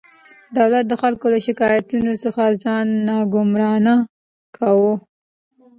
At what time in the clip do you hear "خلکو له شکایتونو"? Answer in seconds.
1.01-2.11